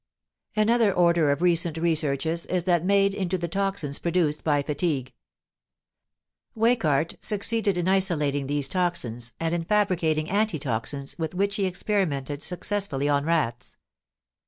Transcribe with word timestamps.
_).Another 0.59 0.91
order 0.91 1.29
of 1.29 1.43
recent 1.43 1.77
researches 1.77 2.47
is 2.47 2.63
that 2.63 2.83
made 2.83 3.13
into 3.13 3.37
the 3.37 3.47
toxines 3.47 4.01
produced 4.01 4.43
by 4.43 4.63
fatigue; 4.63 5.13
Weichardt 6.55 7.17
succeeded 7.21 7.77
in 7.77 7.87
isolating 7.87 8.47
these 8.47 8.67
toxines, 8.67 9.33
and 9.39 9.53
in 9.53 9.63
fabricating 9.63 10.27
anti 10.27 10.57
toxines 10.57 11.19
with 11.19 11.35
which 11.35 11.57
he 11.57 11.67
experimented 11.67 12.41
successfully 12.41 13.07
on 13.07 13.25
rats. 13.25 13.77